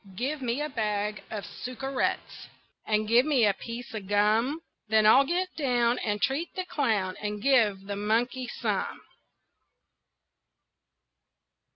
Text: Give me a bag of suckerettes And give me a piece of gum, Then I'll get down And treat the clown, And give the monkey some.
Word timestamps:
Give 0.15 0.41
me 0.41 0.63
a 0.63 0.69
bag 0.69 1.21
of 1.29 1.43
suckerettes 1.45 2.47
And 2.87 3.07
give 3.07 3.23
me 3.23 3.45
a 3.45 3.53
piece 3.53 3.93
of 3.93 4.07
gum, 4.07 4.61
Then 4.87 5.05
I'll 5.05 5.25
get 5.27 5.49
down 5.55 5.99
And 5.99 6.19
treat 6.19 6.55
the 6.55 6.65
clown, 6.65 7.15
And 7.21 7.39
give 7.39 7.81
the 7.85 7.95
monkey 7.95 8.47
some. 8.47 9.01